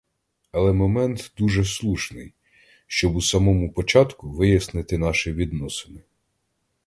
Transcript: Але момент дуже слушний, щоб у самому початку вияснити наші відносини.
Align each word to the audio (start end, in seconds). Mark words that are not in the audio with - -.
Але 0.51 0.73
момент 0.73 1.31
дуже 1.37 1.65
слушний, 1.65 2.33
щоб 2.87 3.15
у 3.15 3.21
самому 3.21 3.73
початку 3.73 4.29
вияснити 4.31 4.97
наші 4.97 5.31
відносини. 5.31 6.03